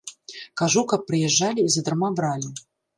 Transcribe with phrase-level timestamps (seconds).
[0.61, 2.55] Кажу, каб прыязджалі і задарма бралі.